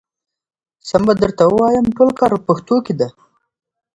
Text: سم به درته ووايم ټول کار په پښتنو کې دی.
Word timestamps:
سم 0.89 1.01
به 1.07 1.13
درته 1.21 1.43
ووايم 1.47 1.85
ټول 1.97 2.09
کار 2.19 2.31
په 2.35 2.41
پښتنو 2.47 2.75
کې 2.85 2.93
دی. 2.99 3.09